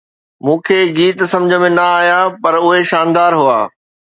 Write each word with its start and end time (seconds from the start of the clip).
مون 0.45 0.57
کي 0.69 0.77
گيت 0.97 1.17
سمجهه 1.33 1.59
۾ 1.65 1.69
نه 1.77 1.85
آيا 1.99 2.19
پر 2.41 2.53
اهي 2.63 2.81
شاندار 2.91 3.31
هئا 3.41 3.59